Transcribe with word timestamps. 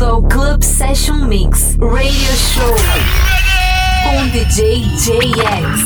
bem-vindo 0.00 0.04
ao 0.06 0.22
Club 0.22 0.62
Session 0.62 1.26
Mix 1.26 1.76
Radio 1.78 2.36
Show 2.36 2.74
com 4.02 4.28
DJ 4.28 4.82
JX. 4.96 5.80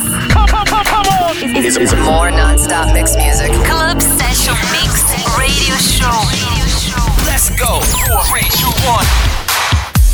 It's, 1.42 1.76
it's 1.76 1.92
more 1.94 2.30
non-stop 2.30 2.92
mix 2.92 3.16
music. 3.16 3.50
Club 3.66 4.00
Session 4.00 4.54
Mix 4.70 5.02
Radio 5.36 5.76
Show. 5.76 6.06
Let's 7.26 7.50
go. 7.50 7.80
Four, 7.80 8.24
three, 8.24 8.48
two, 8.50 8.70
one. 8.88 9.43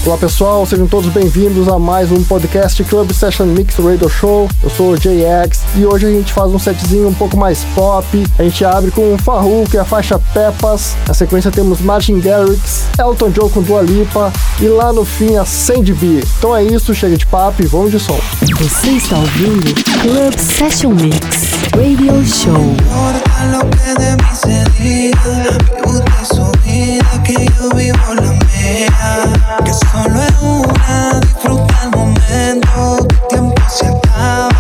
Olá 0.07 0.17
pessoal, 0.17 0.65
sejam 0.65 0.87
todos 0.87 1.13
bem-vindos 1.13 1.69
a 1.69 1.79
mais 1.79 2.11
um 2.11 2.25
podcast 2.25 2.83
Club 2.85 3.13
Session 3.13 3.45
Mix 3.45 3.77
Radio 3.77 4.09
Show. 4.09 4.49
Eu 4.63 4.71
sou 4.71 4.93
o 4.93 4.99
JX 4.99 5.61
e 5.77 5.85
hoje 5.85 6.07
a 6.07 6.11
gente 6.11 6.33
faz 6.33 6.51
um 6.51 6.59
setzinho 6.59 7.07
um 7.07 7.13
pouco 7.13 7.37
mais 7.37 7.65
pop. 7.75 8.27
A 8.39 8.43
gente 8.43 8.65
abre 8.65 8.91
com 8.91 9.13
o 9.13 9.19
Farruk 9.19 9.75
e 9.75 9.79
a 9.79 9.85
faixa 9.85 10.19
Pepas. 10.33 10.97
Na 11.07 11.13
sequência 11.13 11.51
temos 11.51 11.83
Martin 11.83 12.19
Garrix, 12.19 12.87
Elton 12.99 13.29
John 13.29 13.51
com 13.51 13.61
Dua 13.61 13.83
Lipa 13.83 14.33
e 14.59 14.69
lá 14.69 14.91
no 14.91 15.05
fim 15.05 15.37
a 15.37 15.45
Sandy 15.45 15.93
B. 15.93 16.25
Então 16.39 16.57
é 16.57 16.65
isso, 16.65 16.95
chega 16.95 17.19
de 17.19 17.27
papo 17.27 17.63
e 17.63 17.67
vamos 17.67 17.91
de 17.91 18.01
som. 18.01 18.19
Você 18.59 18.91
está 18.93 19.19
ouvindo 19.19 19.75
Club 20.01 20.35
Session 20.39 20.93
Mix 20.93 21.51
Radio 21.77 22.25
Show. 22.25 22.75
Que 29.65 29.73
solo 29.91 30.23
es 30.23 30.35
una, 30.41 31.21
disfruta 31.21 31.75
el 31.85 31.91
momento. 31.91 33.07
Que 33.09 33.17
tiempo 33.29 33.63
se 33.69 33.87
acaba 33.87 34.60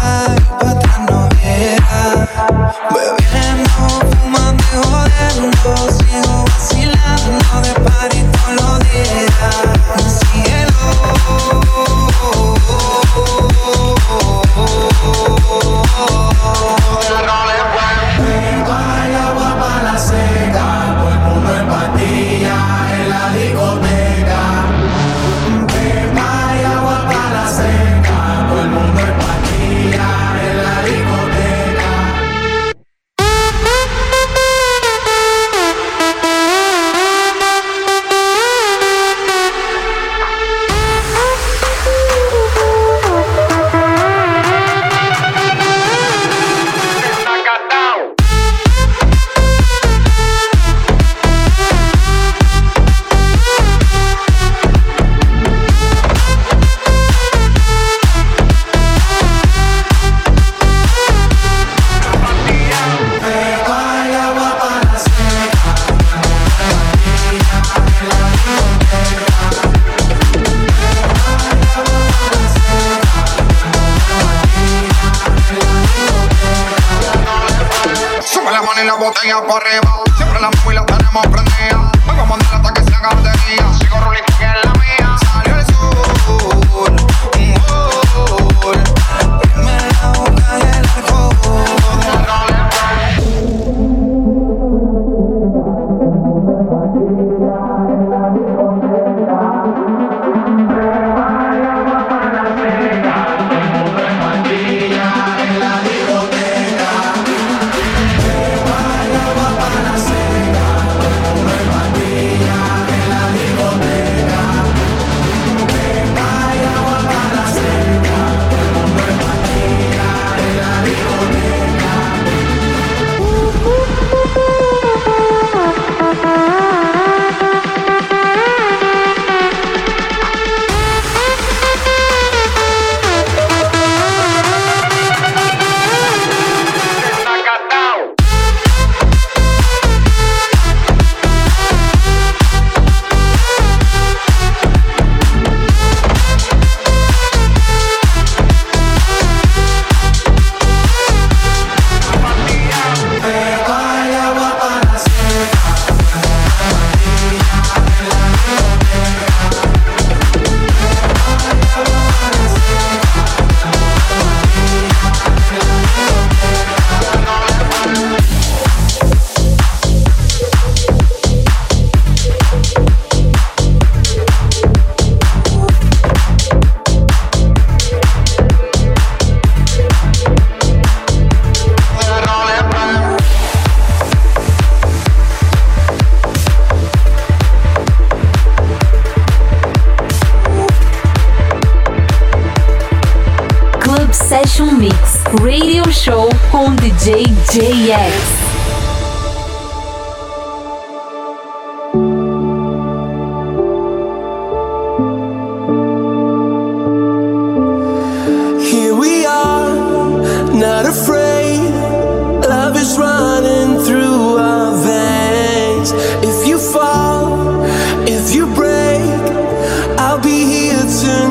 corre, 79.51 79.90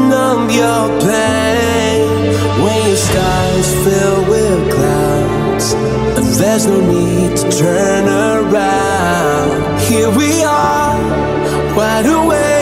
numb 0.10 0.50
your 0.50 0.88
pain. 1.01 2.01
When 2.63 2.80
your 2.88 2.98
and 3.56 3.65
there's 6.50 6.66
no 6.66 6.81
need 6.81 7.38
to 7.38 7.51
turn 7.51 8.07
around. 8.07 9.80
Here 9.81 10.10
we 10.10 10.44
are, 10.44 10.98
wide 11.75 12.07
awake. 12.07 12.59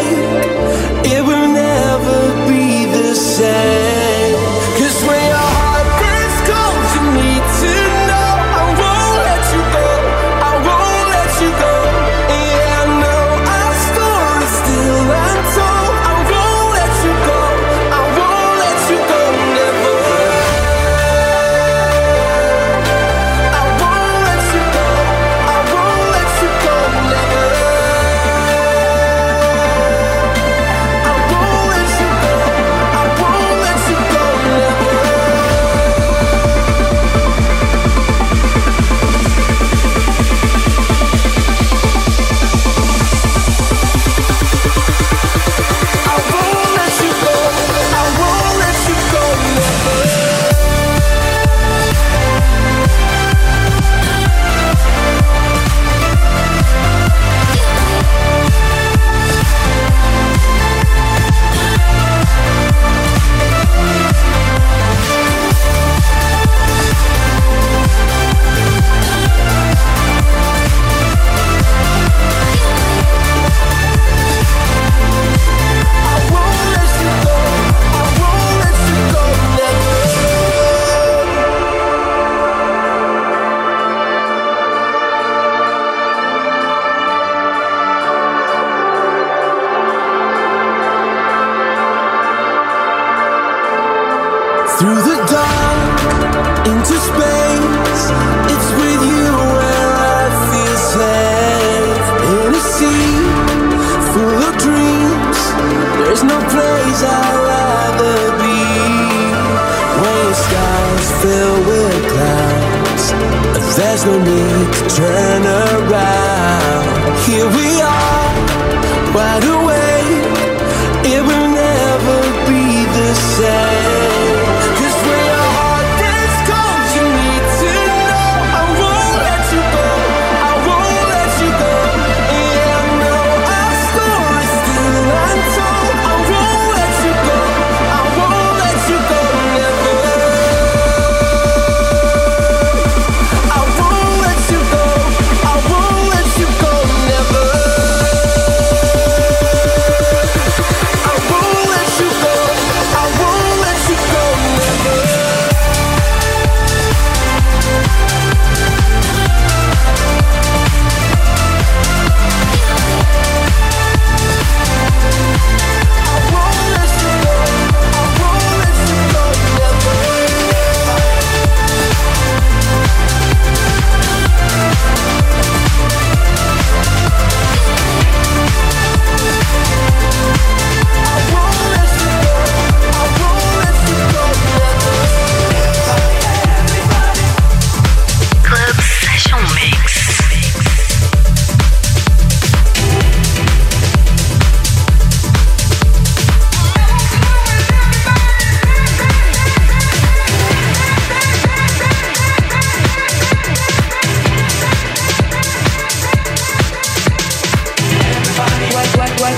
there's 113.97 114.05
no 114.05 114.23
need 114.23 114.73
to 114.73 114.95
turn 114.95 115.43
around. 115.43 116.85
Here 117.25 117.47
we 117.49 117.76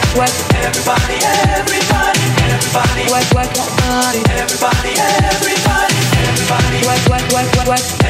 Everybody, 0.09 0.33
everybody, 0.57 1.17
everybody, 1.53 2.25
everybody, 2.49 3.03
work, 3.13 3.29
work, 3.29 3.51
work, 3.53 3.69
body, 3.77 4.25
everybody, 4.33 4.97
everybody, 4.97 5.93
everybody, 6.25 6.81
everybody, 6.81 7.29
everybody, 7.29 7.53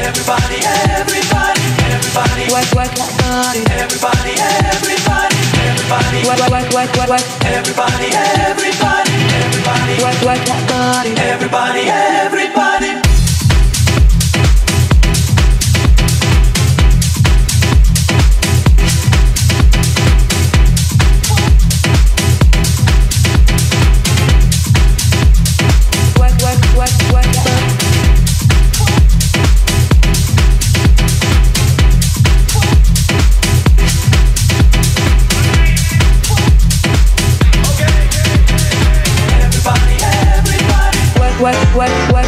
everybody, 0.00 0.64
everybody, 0.64 0.64
everybody, 0.64 1.12
everybody, 1.12 1.60
everybody, 1.92 2.44
work, 2.48 2.72
work, 2.72 2.92
work, 2.96 3.12
body, 3.20 3.60
everybody, 3.76 4.32
everybody, 4.40 5.38
everybody, 5.60 6.18
work, 6.24 6.40
work, 6.48 6.72
work, 6.72 6.90
work, 6.96 7.08
work, 7.12 7.26
everybody, 7.44 8.08
everybody, 8.16 9.16
everybody, 9.36 9.94
work, 10.00 10.20
work, 10.24 10.40
work, 10.48 10.62
body, 10.72 11.12
everybody, 11.20 11.84
everybody. 11.84 13.09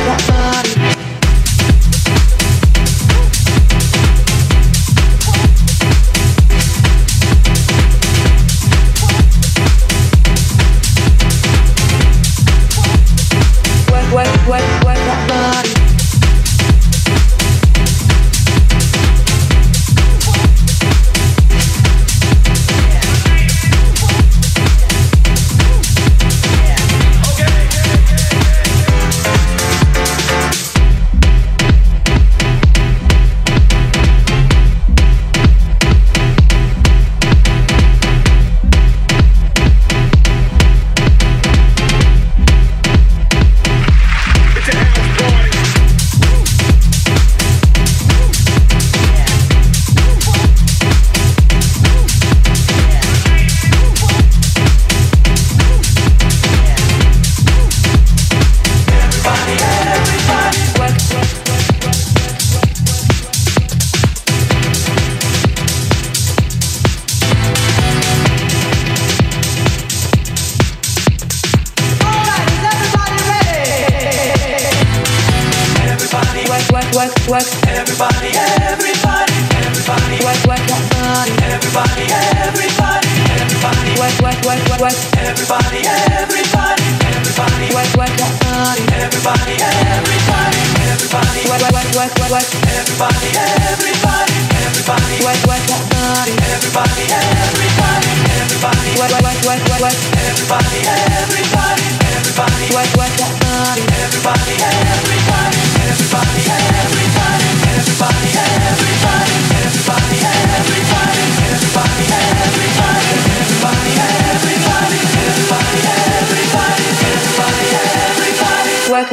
that 0.05 0.27
body 0.29 1.02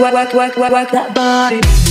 work, 0.02 0.14
work, 0.14 0.34
work, 0.34 0.58
work, 0.58 0.72
work 0.72 0.92
that 0.92 1.14
body. 1.14 1.89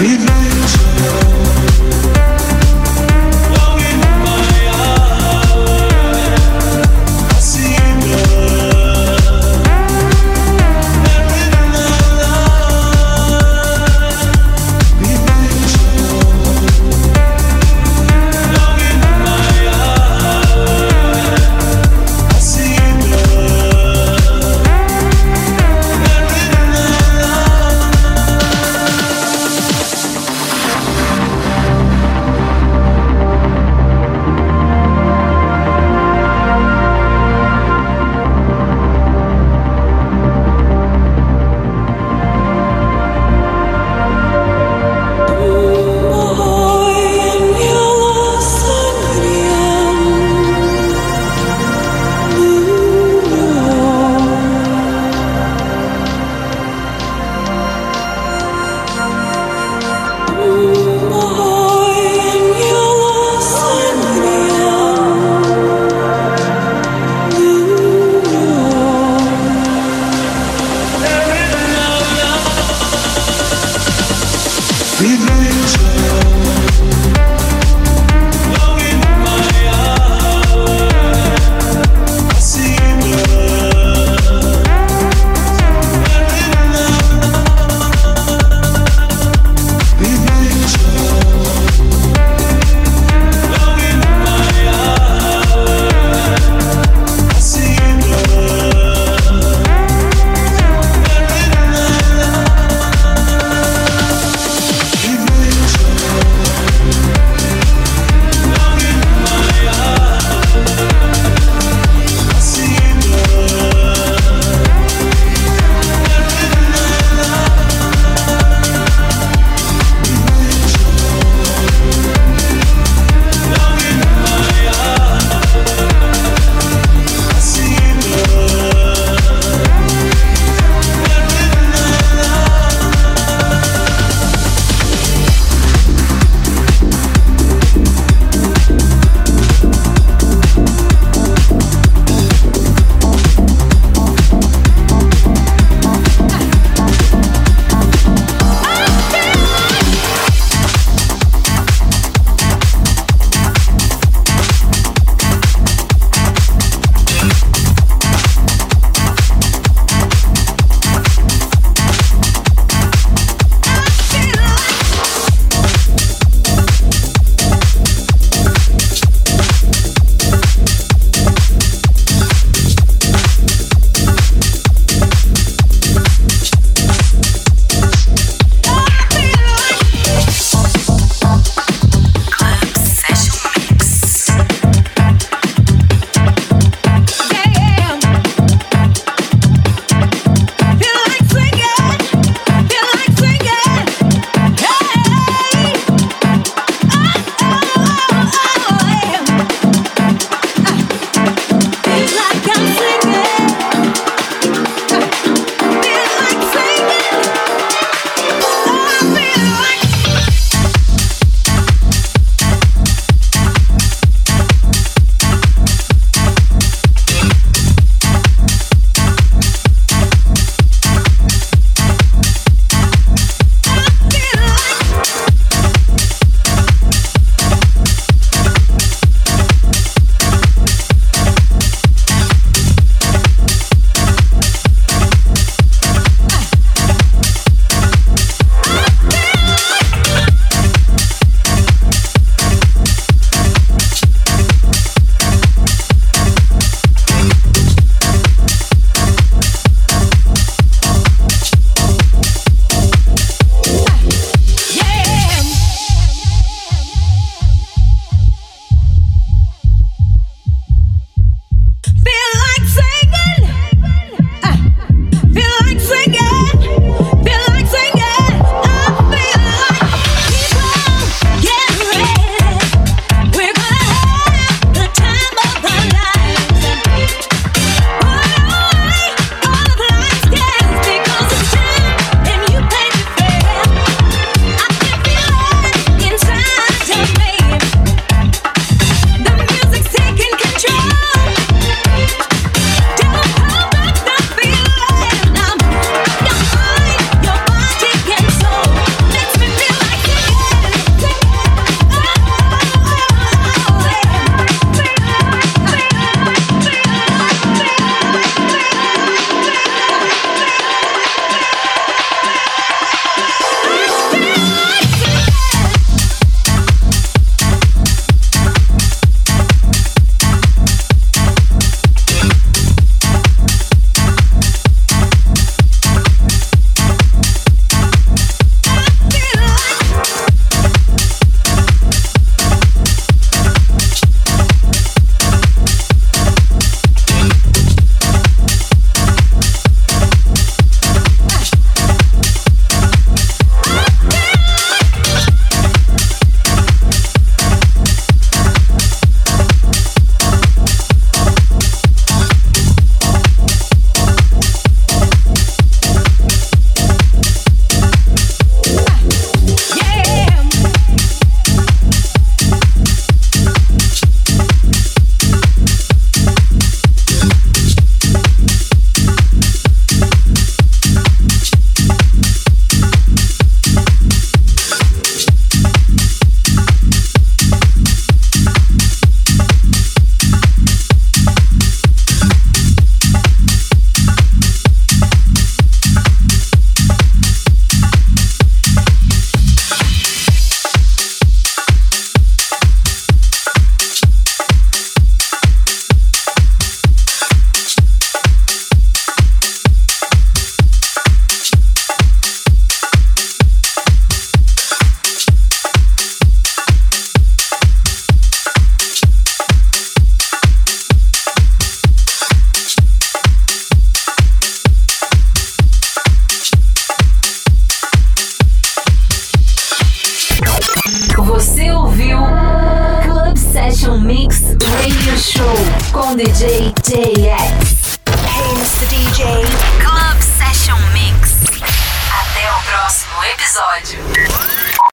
You. 0.00 0.33